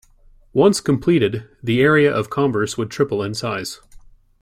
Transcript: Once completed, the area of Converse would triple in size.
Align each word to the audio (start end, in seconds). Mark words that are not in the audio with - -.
Once 0.53 0.81
completed, 0.81 1.47
the 1.61 1.79
area 1.79 2.11
of 2.11 2.31
Converse 2.31 2.75
would 2.75 2.89
triple 2.89 3.21
in 3.21 3.35
size. 3.35 3.81